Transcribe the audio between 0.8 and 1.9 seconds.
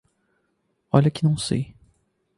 Olha que não sei.